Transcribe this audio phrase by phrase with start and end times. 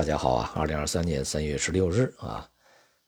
[0.00, 2.48] 大家好啊，二零二三年三月十六日啊，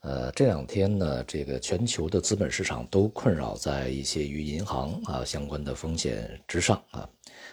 [0.00, 7.08] 呃，这两天呢，这个全球的资本市场都困扰在一些与银行啊相关的风险之上啊。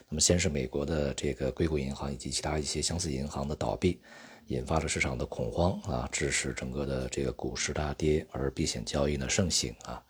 [0.10, 4.02] 那么，先是美国的这个硅谷银行以及其他一些相似银行的倒闭，
[4.47, 10.03] 引发了市场的恐慌啊，致使整个的这个股市大跌，而避险交易呢盛行啊。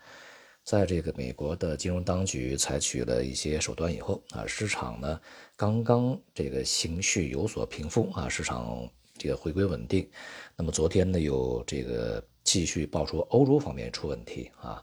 [0.64, 5.22] 在这个美国的金融当局采取了一些手段以后啊，市场呢
[5.56, 8.90] 刚刚这个情绪有所平复啊，市场。
[9.20, 10.10] 这个回归稳定，
[10.56, 14.82] 那么昨天呢，有这个继续爆出欧洲方面出问题啊，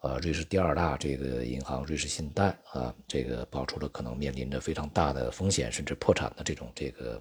[0.00, 7.20] 呃，瑞士第二大这个银行瑞士信贷啊，这个爆出了可能面临着非常大的风险，甚至破产的这种这个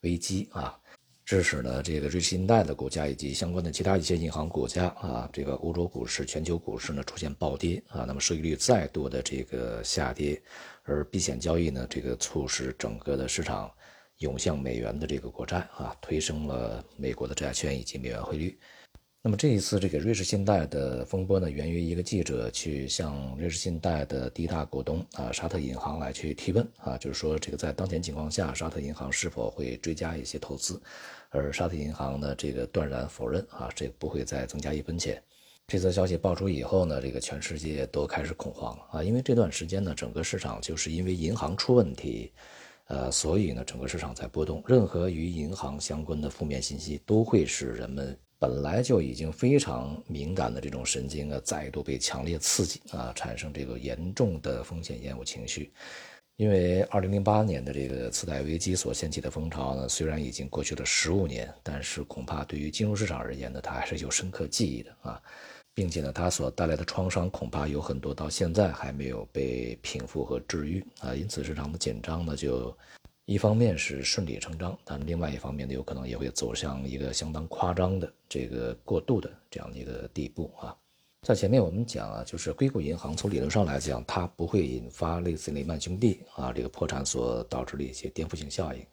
[0.00, 0.76] 危机啊，
[1.26, 10.40] 致使呢这个瑞士信贷的股价以及相关的其他一些银行股价啊，这个欧洲股市、全球股市呢出现暴跌啊，那么收益率再度的这个下跌，
[10.84, 13.70] 而避险交易呢，这个促使整个的市场。
[14.22, 18.58] 涌向美元的这个国债啊，推升了美国的债券以及美元汇率。
[19.24, 30.82] 那么这一次这个瑞士信贷的风波呢，源于一个记者去向瑞士信贷的第一大股东啊沙特银行来去提问啊，就是说这个在当前情况下，沙特银行是否会追加一些投资？
[31.30, 35.22] 而沙特银行呢，这个断然否认啊，这不会再增加一分钱。
[35.68, 42.32] 这则消息爆出以后呢，这个全世界都开始恐慌啊，因为这段时间呢，整个市场就是因为银行出问题。
[42.88, 44.62] 呃，所以呢，整个市场在波动。
[44.66, 55.72] 任何与银行相关的负面信息，都会使人们本来就已经非常敏感的这种神经啊，再度被强烈刺激啊，产生这个严重的风险厌恶情绪。
[56.36, 65.22] 因为二零零八年的这个次贷危机所掀起的风潮呢，虽然已经过去了十五年，但是恐怕对于金融市场而言呢，它还是有深刻记忆的啊。
[65.74, 72.76] 并且呢，它所带来的创伤恐怕有很多到现在还没有被平复和治愈啊，因此市场的紧张呢，就
[73.24, 80.76] 一方面是顺理成章，但另外一方面呢，有可能也会走向一个相当夸张的这个过度的这样的一个地步啊。
[81.26, 88.84] 在前面我们讲啊，就是硅谷银行从理论上来讲，它不会引发类似雷曼兄弟啊这个破产所导致的一些颠覆性效应。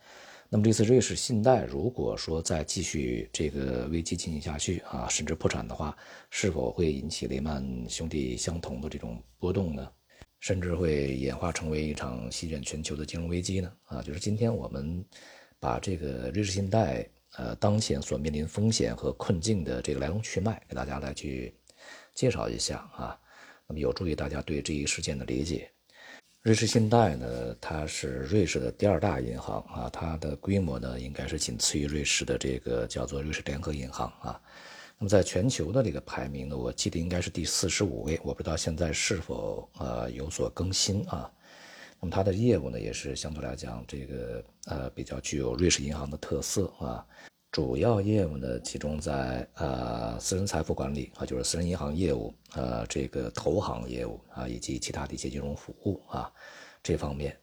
[0.52, 5.96] 那么这次瑞士信贷如果说再继续这个危机进行下去啊，甚至破产的话，
[6.32, 9.88] 是否会引起雷曼兄弟相同的这种波动呢？
[10.40, 13.72] 甚至会演化成为一场席卷全球的金融危机呢？
[13.84, 15.06] 啊，就是今天我们
[15.60, 17.08] 把这个瑞士信贷
[17.38, 21.54] 呃当前所面临风险和困境的这个来龙去脉给大家来去
[22.16, 23.20] 介绍一下啊，
[23.68, 25.70] 那么有助于大家对这一事件的理解。
[26.42, 34.42] 瑞士信贷呢，它是瑞士的第二大银行啊，它的规模呢应该是仅次于瑞士的这个叫做瑞士联合银行啊。
[34.98, 41.30] 那么在全球的这个排名呢，我记得应该是第四十五位，我不知道现在是否呃有所更新啊。
[42.00, 47.06] 那么它的业务呢，也是相对来讲这个呃比较具有瑞士银行的特色啊。
[47.52, 56.32] 主要业务呢，集中在呃私人财富管理啊，就是私人银行业务，呃这个投行业务啊，以及其他的一些金融服务啊
[56.84, 57.36] 这方面。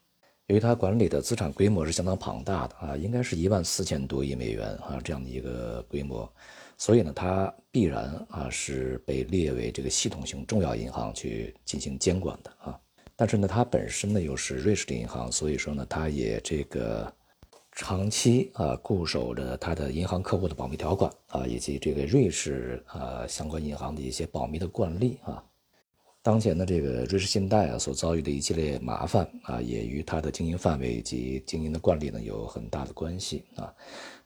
[0.46, 6.32] 由于它管理的资产规模是相当庞大的啊，应该是一万四千多亿美元啊这样的一个规模，
[6.78, 12.78] 所以呢，它必然啊是被列为这个系统性重要银行去进行监管的啊。
[13.16, 17.12] 但是呢，它本身呢又是瑞士的银行，所以说呢，它也这个。
[17.76, 25.44] 长期啊固守着他的银行客户的保密条款啊，以及这个瑞士啊相关银行的一些保密的惯例啊。
[26.22, 33.72] 当前的这个瑞士信贷啊所遭遇的一系列麻烦啊，也与它的经营范围以及经营的惯例呢有很大的关系啊。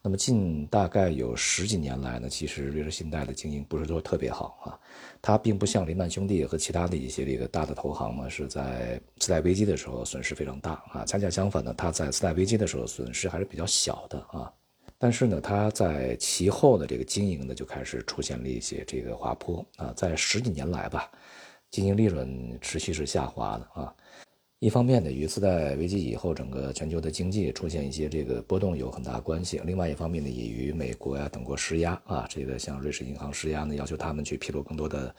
[0.03, 4.79] 那么近大概有十几年来呢，其实瑞士信贷的经营不是说特别好啊。
[5.21, 11.05] 它并不像雷曼兄弟和其他的一些这个大的投行呢，是在次贷危机的时候损失非常大啊。
[11.05, 14.51] 恰恰相反呢，它在次贷危机的时候损失还是比较小的啊。
[14.97, 19.93] 但是呢，它在其后的这个经营呢，就开始出现了一些这个滑坡啊。
[19.95, 21.11] 在十几年来吧，
[21.69, 23.93] 经营利润持续是下滑的啊。
[24.61, 35.15] 一方面呢，与次贷危机以后整个全球的经济出现一些这个波动有很大关系；另外一方面呢，也与美国呀等国施压啊，这个向瑞士银行施压呢，要求他们去披露更多的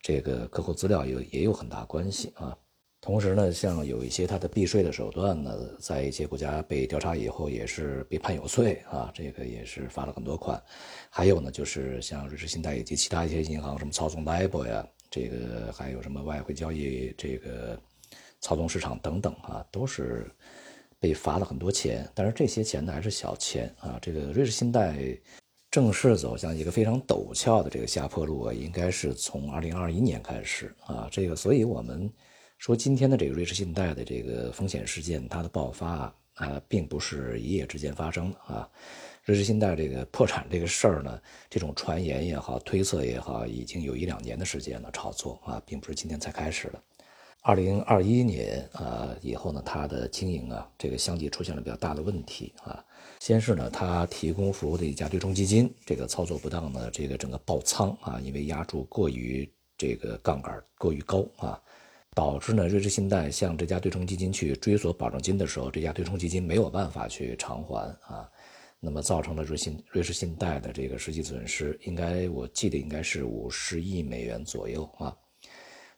[0.00, 2.56] 这个客户资料，有也有很大关系啊。
[3.02, 10.58] 同时呢，像有一些它的避税的手段呢，在一些国家被调查以后，也是被判有罪啊，这个也是罚了很多款。
[11.10, 17.78] 还有呢，就是像瑞士信贷以及其他一些银行，什么操纵 l i b o 呀，这个还有什么外汇交易这个。
[18.40, 20.30] 操纵市场等等啊，都是
[20.98, 23.98] 被罚了很多钱，但是这些钱呢还是小钱啊。
[24.00, 24.98] 这个瑞士信贷
[25.70, 31.08] 正式走向一个非常陡峭的这个下坡路啊，应该是从二零二一年开始啊。
[31.10, 32.10] 这个，所以我们
[32.58, 38.68] 说今天的这个瑞士信贷的这个风险事件，它的爆发啊，并不是一夜之间发生的啊。
[39.24, 46.82] 瑞士信贷这个破产这个事儿呢，这种传言也好，推测也好，已经有一两年的时间了，炒作啊，并不是今天才开始的。
[47.46, 52.84] 二零二一年啊以后呢，它的经营啊，这个相继出现了比较大的问题啊。
[53.20, 59.48] 先是呢，它提供服务的一家对冲基金，这个操作不当呢，这个整个爆仓啊，因为压注过于
[59.78, 61.62] 这个杠杆过于高啊，
[62.16, 68.28] 导致呢，瑞士信贷向这家对冲基金去追索保证金的时候，这家对冲基金没有办法去偿还啊。
[68.80, 75.16] 那么造成了瑞信瑞士信贷的这个实际损失，应该我记得应该是五十亿美元左右啊。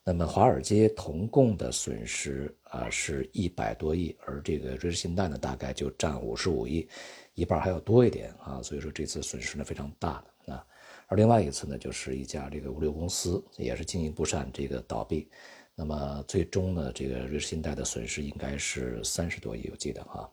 [0.04, 6.88] 那么华尔街同共的损失啊是一百多亿，而这个瑞士信贷呢大概就占五十五亿，
[7.34, 8.62] 一半还要多一点啊。
[8.62, 10.64] 所以说这次损失呢非常大的啊。
[11.08, 15.28] 而另外一次呢就是一家这个物流公司也是经营不善，这个倒闭。
[15.74, 20.28] 那么最终呢这个瑞士信贷的损失应该是三十多亿，我记得啊。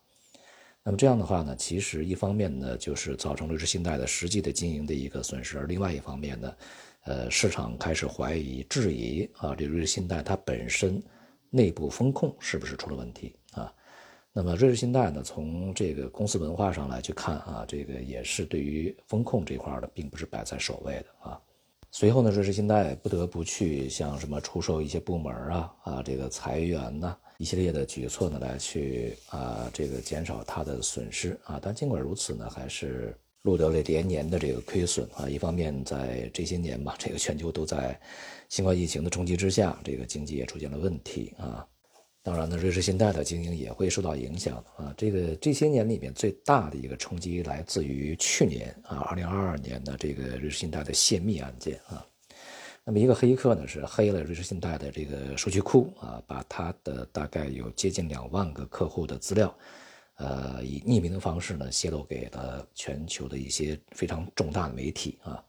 [0.83, 6.55] 那么这样的话呢，其实一方面呢，就是造成瑞士信贷的实际的经营的一个损失；而另外一方面呢，
[7.05, 11.01] 呃，市场开始怀疑、质疑啊，这瑞士信贷它本身
[11.49, 13.71] 内部风控是不是出了问题啊？
[14.33, 21.39] 那么瑞士信贷呢，从这个公司文化上来去看啊，这个也是对于风控这块的，并不是摆在首位的啊。
[21.91, 27.15] 随后呢，瑞士信贷不得不去像什么出售一些部门啊啊，这个裁员呐。
[27.37, 31.59] 一系列的举措呢，来去啊，这个减少它的损失啊。
[31.61, 35.29] 但尽管如此呢，还是录得了连年的这个亏损啊。
[35.29, 37.97] 一方面，在这些年吧，这个全球都在
[38.49, 41.65] 新冠疫情的冲击之下，这个经济也出现了问题啊。
[42.23, 44.91] 当然呢，瑞士信贷的经营也会受到影响啊。
[44.97, 52.03] 这个这些年里面最大的一个冲击来自于去年啊，二零二二年的这个瑞士信贷的泄密案件啊。
[52.83, 59.55] 那么一个黑客呢是黑了瑞士信贷的这个数据库啊，把他的大概有接近两万个客户的资料，
[60.15, 65.43] 呃，以匿名的方式呢泄露给了全球的一些非常重大的媒体啊。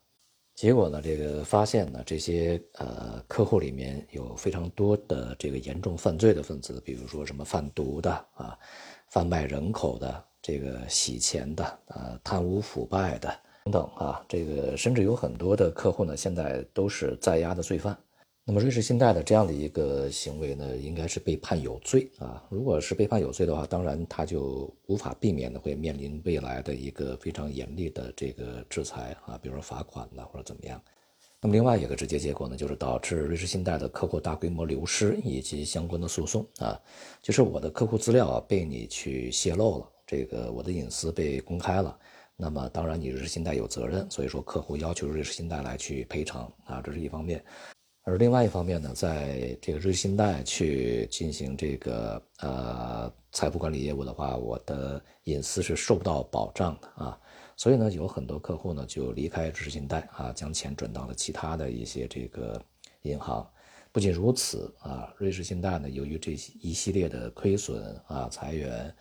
[0.54, 8.58] 结果呢，这个发现呢，这些呃客户里面有非常多的这个严重犯罪的分子，比如说什么贩毒的啊、
[9.10, 13.28] 贩卖人口的、这个洗钱的啊、贪污腐败的。
[13.64, 17.98] 等等啊，这个甚至有很多的客户呢，现在都是在押的罪犯。
[18.48, 22.40] 那么瑞士信贷的这样的一个行为呢，应该是被判有罪啊。
[22.48, 30.80] 如果是被判有罪的话，当然他就无法避免的会面临未来的一个非常严厉的这个制裁啊，比如说罚款呐或者怎么样。
[31.40, 36.80] 那么另外一个直接结果呢，就是导致瑞士信贷的客户大规模流失以及相关的诉讼啊，
[37.20, 41.98] 就是我的客户资料被你去泄露了，这个我的隐私被公开了。
[42.36, 47.44] 那么当然，你瑞士信贷有责任，所以说客户要求瑞士信贷来去赔偿啊，这是一方面。
[48.08, 57.18] 而另外一方面呢，在这个瑞士信贷去进行这个呃财富管理业务的话，我的隐私是受不到保障的啊。
[57.56, 62.62] 所以呢，有很多客户呢就离开瑞士信贷啊，将钱转到了其他的一些这个
[63.02, 63.44] 银行。
[63.90, 66.30] 不仅如此啊，瑞士信贷呢，由于这
[66.60, 68.94] 一系列的亏损啊、裁员。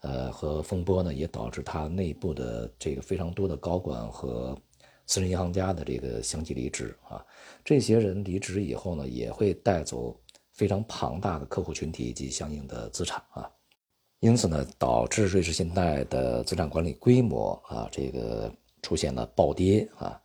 [0.00, 4.56] 呃，和风波呢，也导致它内部的这个非常多的高管和
[5.06, 7.24] 私人银行家的这个相继离职啊。
[7.64, 10.18] 这些人离职以后呢，也会带走
[10.52, 13.50] 非常庞大的客户群体以及相应的资产啊。
[14.20, 20.20] 因此呢，导致瑞士信贷的资产管理规模啊，这个出现了暴跌啊。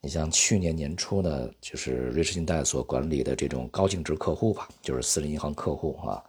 [0.00, 6.22] 你像去年年初呢，就是瑞士信贷所管理的这种高净值客户吧，就是私人银行客户啊。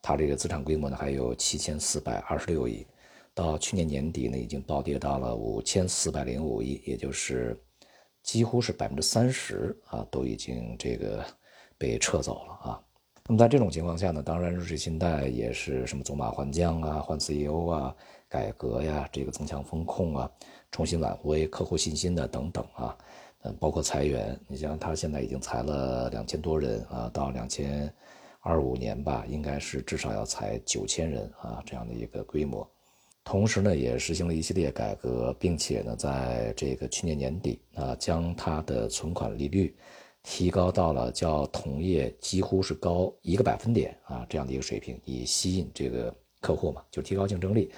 [0.00, 2.84] 它这个资产规模呢，还有七千四百二十六亿，
[3.34, 7.58] 到去年年底呢，已经暴跌到了五千四百零五亿，也就是
[8.22, 11.24] 几乎是百分之三十啊，都已经这个
[11.78, 12.84] 被撤走了啊。
[13.26, 17.96] 那么在这种情况下呢，当然瑞士信贷也是什么走马换将啊，换 CEO 啊，
[18.28, 20.30] 改革呀，这个增强风控啊，
[20.70, 22.98] 重新挽回客户信心的等等啊，
[23.42, 27.92] 嗯，包括裁员，你像他现在已经裁了两千多人啊，到两千。
[28.44, 32.68] 二五年吧，应该是至少要裁九千人啊，这样的一个规模。
[33.24, 39.74] 同时呢，也实行了一系列改革，并且呢，在这个去年年底啊，将它的存款利率
[40.22, 47.70] 提高到了较同业几乎是高一个百分点啊这样的一个水平，以吸引这个客户嘛，就提高竞争力。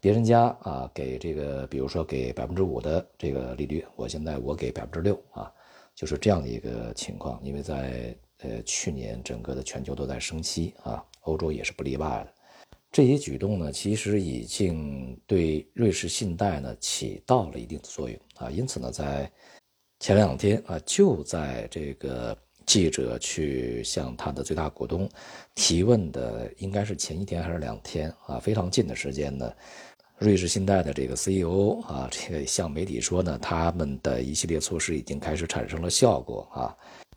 [0.00, 5.52] 别人家啊给这个，比如说给百分之五的这个利率，我现在我给百分之六啊，
[5.94, 8.16] 就是这样的一个情况，因为在。
[8.40, 12.34] 呃，去年整个的全球都在升息啊，欧洲也是不例外的。
[12.92, 18.50] 这些举动呢，其实已经对瑞士信贷呢起到了一定的作用啊。
[18.50, 19.30] 因此呢，在
[20.00, 25.08] 前两天啊，就在这个记者去向他的最大股东
[25.54, 29.52] 提问的，应该是前一天还是两天啊，非常近的时间呢。
[30.18, 36.74] 瑞士信贷的这个 CEO 啊，这个向媒体说呢，他们的一系列措施已经开始产生了效果啊，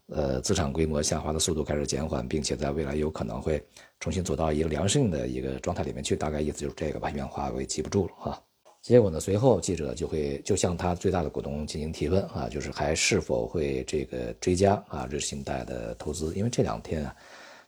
[0.10, 3.64] 呃，资产规模下滑的速度开始减缓，并且在未来有可能会
[4.00, 6.16] 重新走到一个良性的一个状态里面去。
[6.16, 8.42] 大概意思就是这个吧，原话我也记不住了哈。
[8.82, 17.16] 结果呢，随后记者就会就向他最大的股东进行提问啊，就是还是否会这个追加啊瑞士信贷的投资，因为这两天啊。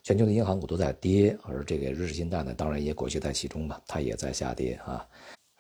[0.04, 5.06] 全球的银行股都在跌，而这个瑞士信贷呢，当然也裹挟在其中吧，它也在下跌啊。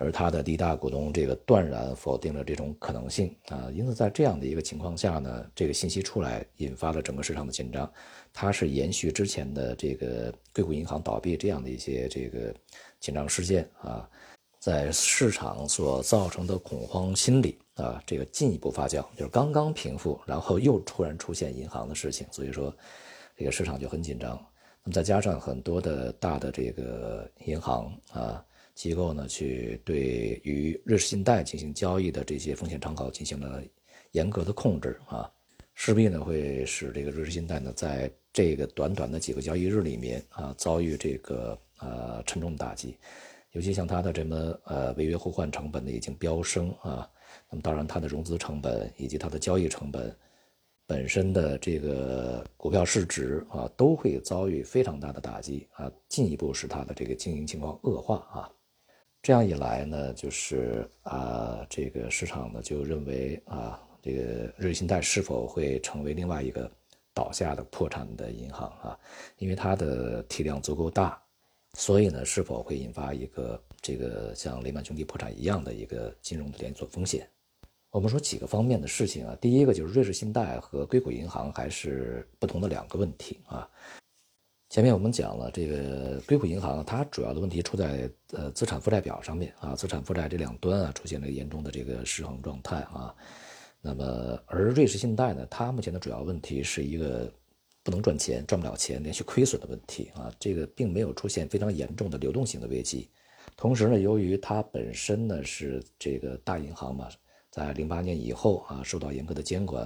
[0.01, 3.69] 而它的第一大股东这个断然否定了这种可能性啊。
[3.73, 7.89] 因此，在这样的一个情况下呢，这个信息出来，引发了整个市场的紧张。
[8.33, 12.53] 它是延续之前的这个硅谷银行倒闭这样的一些这个
[12.99, 14.09] 紧张事件啊，
[14.59, 22.73] 在市场所造成的恐慌心理啊，这个进一步发酵，就是刚刚平复，然后又突然出现银行的事情，所以说。
[23.37, 24.37] 这个市场就很紧张，
[24.83, 28.45] 那么再加上很多的大的这个银行啊
[28.81, 33.61] 机构呢，去对于瑞士信贷进行交易的这些风险敞口进行了
[34.13, 35.31] 严格的控制啊，
[35.75, 42.97] 势必呢会使这个瑞士信贷呢在这个短短的几个交易日里面啊遭遇这个呃沉重的打击，
[43.51, 47.07] 尤其像它的这么呃违约互换成本呢已经飙升啊，
[47.51, 50.11] 那么当然它的融资成本以及它的交易成本。
[50.87, 58.49] 本身的这个股票市值啊，都会遭遇非常大的打击啊，进一步使它的这个经营情况恶化啊。
[59.23, 66.69] 这样一来呢，就是啊，这个市场呢就认为啊，这个瑞信贷是否会成为另外一个
[67.13, 68.97] 倒下的破产的银行啊？
[69.37, 71.21] 因为它的体量足够大，
[71.75, 77.29] 所以呢，是否会引发一个这个像雷曼兄弟破产一样的一个金融的连锁风险？
[77.91, 83.69] 我们说几个方面的事情啊，第一个就是瑞士信贷和硅谷银行还是不同的两个问题啊。
[84.71, 93.13] 前面我们讲了，这个硅谷银行它主要的问题出在呃资产负债表上面啊，资产负债这两端啊出现了严重的这个失衡状态啊。
[93.81, 97.29] 那么而瑞士信贷呢，它目前的主要问题是一个
[97.83, 100.31] 不能赚钱、赚不了钱、连续亏损的问题啊。
[100.39, 103.09] 这个并没有出现非常严重的流动性的危机。
[103.57, 107.09] 同时呢，由于它本身呢是这个大银行嘛。
[107.49, 109.85] 在零八年以后啊，受到严格的监管，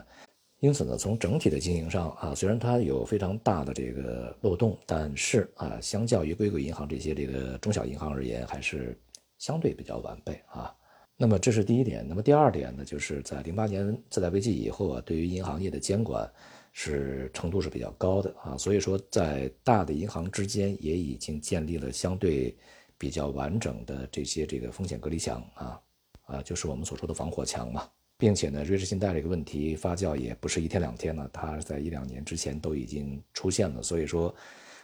[0.65, 9.00] 因此呢，从整体的经营上啊，虽然它有非常大的这个漏洞，但是啊，相较于硅谷银行这些这个中小银行而言，还是
[9.38, 10.75] 相对比较完备啊。
[11.15, 12.03] 那么这是第一点。
[12.10, 16.27] 那么第二点呢，就是在零八年次贷危机以后啊，对于银行业的监管
[16.74, 22.57] 是程度是比较高的啊，所以说在大的银行之间也已经建立了相对
[22.98, 25.79] 比较完整的这些这个风险隔离墙啊。
[26.24, 33.84] 啊，就是我们所说的防火墙嘛，并且呢，瑞士信贷这个问题发酵也不是一天两天了，它在一两年之前都已经出现了。
[33.84, 34.34] 所以说，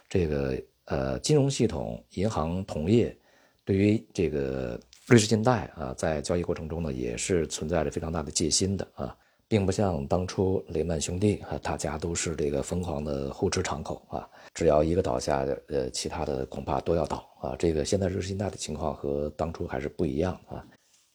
[0.08, 3.16] 这个呃，金融系统、银行同业
[3.64, 9.16] 对于这个瑞士信贷啊，在交易过程中呢，也是存在着非常大的戒心的啊，
[9.48, 17.56] 并不像当初雷曼兄弟啊，大家都是这个疯狂的互持敞口啊，只要一个倒下，呃，其他的恐怕都要倒啊。
[17.58, 20.62] 这个现在瑞士信贷的情况和当初还是不一样啊。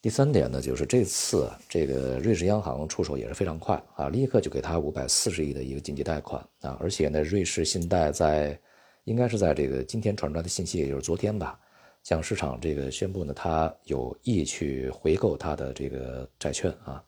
[0.07, 8.57] 第三点呢，就是这次这个瑞士央行出手也是非常快啊，立刻就给他五百四十亿的一个紧急贷款啊，而且呢，瑞士信贷在
[9.03, 11.59] 应该是在这个今天传出来的信息，也就是昨天吧，
[12.03, 17.03] 向市场这个宣布呢，他有意去回购他的这个债券啊，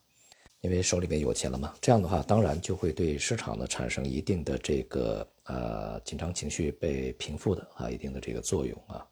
[0.60, 9.08] 因为手里面有钱了嘛，这样的话，当然就会对市场呢产生一定的这个呃紧张情绪被平复的啊，一定的这个作用啊。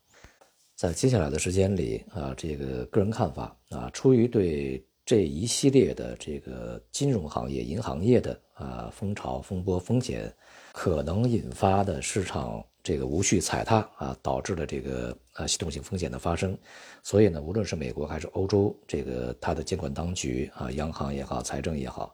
[0.77, 10.31] 在接下来的时间里啊，这个个人看法啊，出于对这一系列的这个金融行业、银行业的啊风潮、风波、风险
[10.73, 16.55] 可能引发的市场这个无序踩踏啊，导致了这个啊系统性风险的发生，
[17.01, 22.13] 所以呢，无论是美国还是欧洲，这个它的监管当局啊，央行也好，财政也好，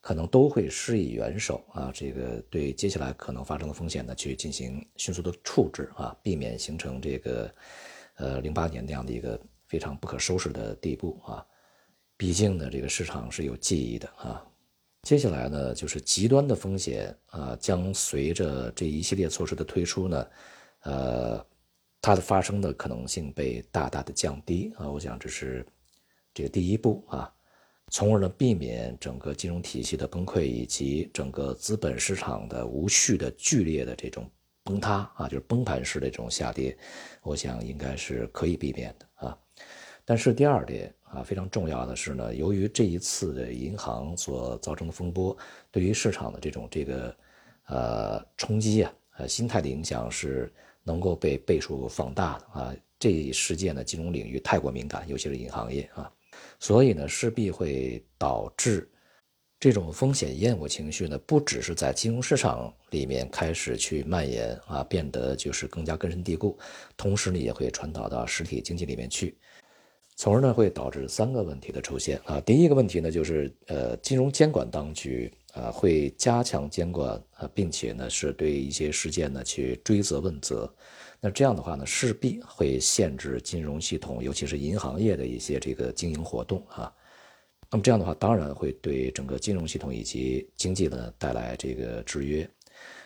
[0.00, 7.54] 可能都会施以援手啊，这个对接下来可能发生的风险呢，去进行迅速的处置啊，避免形成这个。
[8.18, 11.44] 呃，零八年那样的一个非常不可收拾的地步啊，
[12.16, 14.44] 毕竟呢，这个市场是有记忆的啊。
[15.02, 20.26] 接下来呢，就是极端的风险啊，将随着这一系列措施的推出呢，
[20.82, 21.46] 呃，
[22.02, 24.90] 它的发生的可能性被大大的降低啊。
[24.90, 25.64] 我想这是
[26.34, 27.32] 这个第一步啊，
[27.92, 34.28] 从而呢避免整个金融体系的崩溃以及整个资本市场的无序的剧烈的这种。
[34.68, 36.76] 崩塌啊，就是崩盘式的这种下跌，
[37.22, 39.38] 我想应该是可以避免的啊。
[40.04, 45.34] 但是第二点啊，非常重要的是呢，由于这一次的银行所造成的风波，
[45.70, 47.16] 对于市场的这种这个
[47.68, 52.74] 呃冲击啊，呃心态的影响是能够被倍数放大的啊。
[52.98, 56.12] 这一事件呢，金融领域太过敏感，尤其是银行业啊，
[56.60, 58.86] 所以呢，势必会导致
[59.60, 66.56] 这种风险厌恶情绪呢，不只是在金融市场里面开始去蔓延啊，变得就是更加根深蒂固，
[66.96, 69.36] 同时呢，也会传导到实体经济里面去。
[70.14, 72.40] 从而呢，会导致三个问题的出现啊。
[72.40, 80.72] 第一个问题呢，就是呃，金融监管当局啊会加强监管啊，并且呢是对一些事件呢去追责问责。
[81.20, 86.92] 那这样的话呢，势必会限制金融系统，尤其是银行业的一些这个经营活动啊。
[87.70, 92.48] 那么这样的话，当然会对整个金融系统以及经济呢带来这个制约。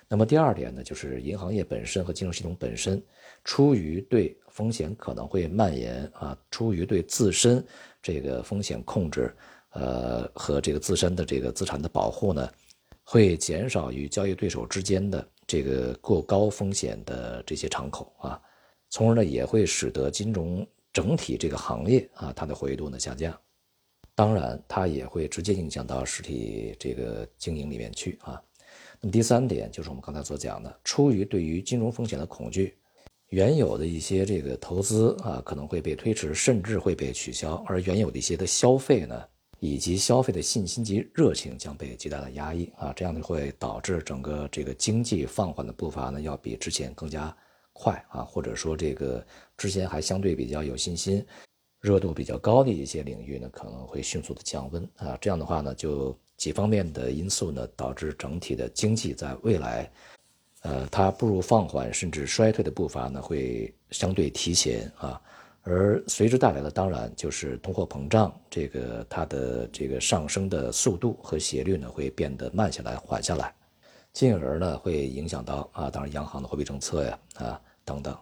[0.09, 3.03] 那么第二点呢，就是银行业本身和金融系统本身，
[3.45, 7.65] 出于对风险可能会蔓延啊，出于对自身
[8.03, 9.35] 这个风险控制，
[9.71, 12.47] 呃和这个自身的这个资产的保护呢，
[13.03, 18.41] 会减少与交易对手之间的这个过高风险的这些敞口啊，
[18.91, 23.35] 从而呢也会使得金融整体这个行业啊它的活跃度呢下降，
[24.15, 28.41] 当然它也会直接影响到实体这个经营里面去啊。
[29.01, 32.77] 那么第三点就是我们刚才所讲的，出于对于金融风险的恐惧。
[33.29, 39.25] 原有的一些这个投资啊，可能会被推迟，甚至会被取消；而原有的一些的消费呢，
[39.59, 47.35] 以及消费的信心及热情将被极大的压抑啊，这样呢会导致整个这个经济放缓的步伐呢，要比之前更加
[47.73, 49.27] 快啊，或者说这个
[49.57, 51.25] 之前还相对比较有信心、
[51.83, 59.91] 热度比较高的一些领域呢，可能会迅速的降温啊，这样的话呢，就几方面的因素呢，导致整体的经济在未来。
[60.61, 65.21] 呃，它步入放缓甚至衰退的步伐呢，会相对提前啊，
[65.65, 73.53] 而随之带来的当然就是通货膨胀，这个它的这个上升的速度和斜率呢会变得慢下来、缓下来，
[74.13, 78.17] 进而呢会影响到啊，当然央行的货币政策呀啊等等。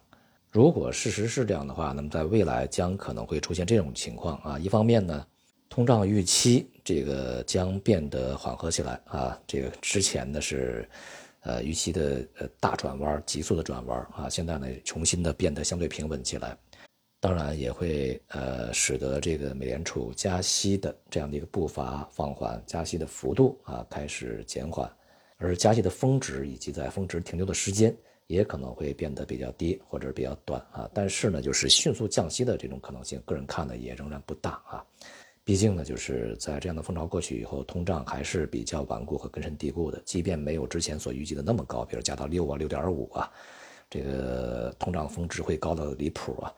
[0.51, 5.27] 如果事实是这样的话，那么在未来将可能会出现这种情况啊，一方面呢，
[5.69, 10.89] 通胀预期这个将变得缓和起来啊，这个之前呢是。
[11.43, 16.55] 呃，预期的呃大转弯，急速的转弯啊，现在呢重新的变得相对平稳起来，
[17.19, 24.87] 当然也会呃使得这个美联储加息的这样的一个步伐放缓，加息的幅度啊开始减缓，
[25.39, 27.97] 而加息的峰值以及在峰值停留的时间
[28.31, 34.87] 也可能会变得比较低或者比较短啊，但是呢，就是迅速降息的这种可能性，个人看呢也仍然不大啊。
[35.43, 40.01] 毕竟呢，就是在这样的风潮过去以后，通胀还是比较顽固和根深蒂固的。
[40.05, 43.29] 即便没有之前所预计的那么高，比如加到六啊、六点五啊，
[43.91, 46.55] 这个通胀峰值会高到离谱啊。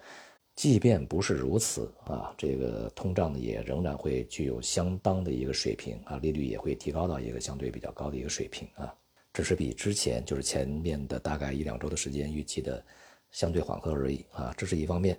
[0.55, 8.95] 即便不是如此啊，这个通胀呢也仍然会具有相当的一个水平啊，利率也会提高到一个相对比较高的一个水平啊，
[9.33, 12.85] 只是比之前就是前面的大概一两周的时间预期的
[13.31, 15.19] 相对缓和而已啊，这是一方面。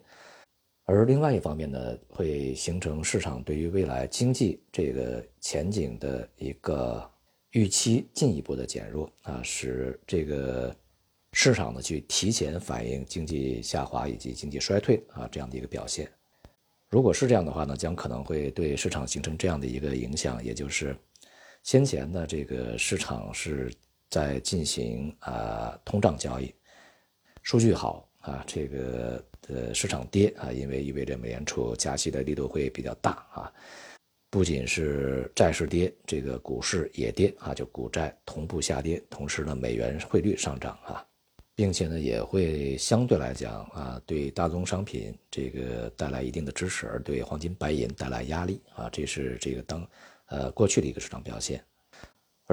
[0.86, 7.10] 而另外一方面呢，会形成市场对于未来经济这个前景的一个
[7.52, 10.76] 预期进一步的减弱啊，使这个
[11.32, 16.12] 市场呢去提前反映经济下滑以及经济衰退啊这样的一个表现。
[16.90, 20.96] 如果是这样的话呢，将可能会对市场形成这样的一个影响，也就是
[21.64, 23.74] 先前的这个市场是
[24.14, 26.54] 在进行啊通胀交易，
[27.42, 29.24] 数据好啊这个。
[29.50, 33.52] 呃市场跌啊，因为意味着美联储加息的力度会比较大啊，
[34.30, 41.06] 不仅是债市跌，这个股市也跌啊，就股债同步下跌，同时呢，美元汇率上涨啊，
[41.56, 49.86] 并且呢，也会相对来讲啊，对大宗商品这个带来一定的支持，而对黄金、白银带来压力啊，这是这个当
[50.28, 51.62] 呃过去的一个市场表现。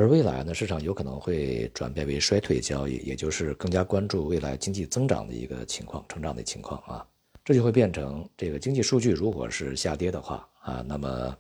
[0.01, 7.07] 而未来呢，市场有可能会转变为衰退交易，也就是更加关注未来经济增长的一个情况、成长的情况啊。
[7.45, 11.37] 这就会变成这个经济数据如果是下跌的话啊，那么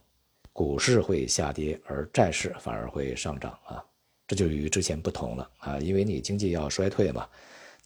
[0.52, 3.82] 股市会下跌，而债市反而会上涨啊。
[4.28, 7.26] 这就与之前不同了啊，因为你经济要衰退嘛，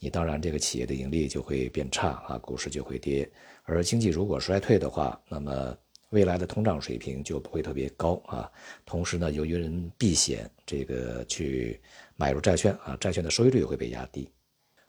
[0.01, 3.31] 你当然这个企业的盈利就会变差啊，股市就会跌。
[3.63, 5.77] 而经济如果衰退的话，那么
[6.15, 8.49] 未来的通胀水平就不会特别高啊，
[8.87, 11.81] 同时呢，由于人避险，这个去
[12.15, 14.31] 买入债券啊，债券的收益率会被压低，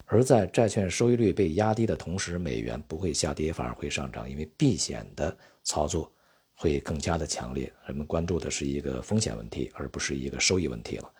[0.04, 6.12] 而在债券收益率被压低的同时，美元不会下跌，反而会上涨，因为避险的操作
[6.54, 11.12] 会更加的强烈，人们关注的是一个风险问题，而不是一个收益问题了，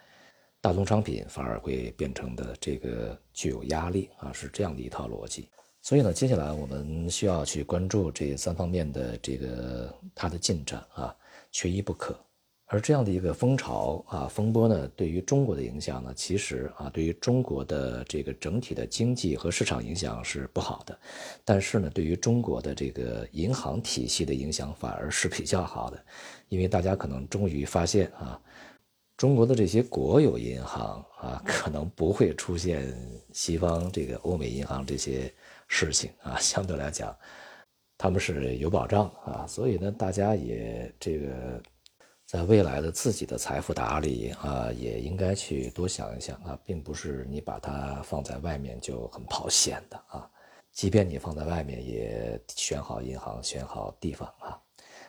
[0.60, 5.48] 大宗商品反而会变成的这个具有压力啊，是这样的一套逻辑。
[5.86, 11.14] 所以呢，接下来我们需要去关注这三方面的这个它的进展啊，
[11.52, 12.18] 缺一不可。
[12.64, 20.98] 而这样的一个风潮啊风波呢，对于中国的影响呢，其实啊，对于中国的这个整体的经济和市场影响是不好的，
[21.44, 26.04] 但是呢，对于中国的这个银行体系的影响反而是比较好的，
[26.48, 28.42] 因为大家可能终于发现啊，
[29.16, 32.92] 中国的这些国有银行啊，可能不会出现
[33.32, 35.32] 西方这个欧美银行这些
[35.68, 37.16] 事情啊，相对来讲，
[37.98, 41.62] 他们是有保障啊，所以呢，大家也这个。
[42.26, 50.28] 在未来的自己的财富打理啊，也应该去多想一想啊，并不是你把它放在外面就很保险的啊。
[50.72, 54.60] 即便你放在外面，也选好银行，选好地方啊。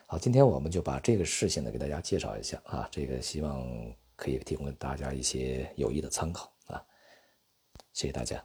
[0.06, 3.66] 好，今天我们就把这个事情呢给大家介绍一下啊，这个希望
[4.14, 6.80] 可以提供大家一些有益的参考啊。
[7.94, 8.40] 谢谢大家。